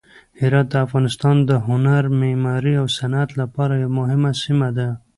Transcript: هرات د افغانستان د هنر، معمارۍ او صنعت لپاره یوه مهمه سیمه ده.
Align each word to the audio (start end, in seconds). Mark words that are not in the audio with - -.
هرات 0.39 0.67
د 0.71 0.75
افغانستان 0.85 1.35
د 1.49 1.51
هنر، 1.67 2.03
معمارۍ 2.19 2.73
او 2.81 2.85
صنعت 2.97 3.29
لپاره 3.41 3.73
یوه 3.83 3.93
مهمه 3.99 4.31
سیمه 4.43 4.69
ده. 4.77 4.87